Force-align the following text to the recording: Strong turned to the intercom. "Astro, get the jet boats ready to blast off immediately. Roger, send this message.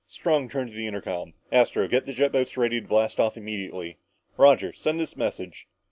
Strong 0.07 0.49
turned 0.49 0.71
to 0.71 0.75
the 0.75 0.87
intercom. 0.87 1.35
"Astro, 1.51 1.87
get 1.87 2.07
the 2.07 2.13
jet 2.13 2.31
boats 2.31 2.57
ready 2.57 2.81
to 2.81 2.87
blast 2.87 3.19
off 3.19 3.37
immediately. 3.37 3.99
Roger, 4.35 4.73
send 4.73 4.99
this 4.99 5.15
message. 5.15 5.67